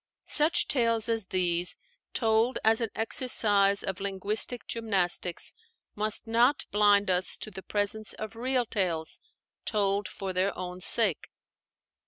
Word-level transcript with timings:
Such 0.25 0.67
tales 0.67 1.07
as 1.09 1.27
these, 1.27 1.77
told 2.11 2.57
as 2.63 2.81
an 2.81 2.89
exercise 2.95 3.83
of 3.83 3.99
linguistic 3.99 4.65
gymnastics, 4.65 5.53
must 5.93 6.25
not 6.25 6.65
blind 6.71 7.11
us 7.11 7.37
to 7.37 7.51
the 7.51 7.61
presence 7.61 8.13
of 8.13 8.35
real 8.35 8.65
tales, 8.65 9.19
told 9.63 10.07
for 10.07 10.33
their 10.33 10.57
own 10.57 10.81
sake. 10.81 11.29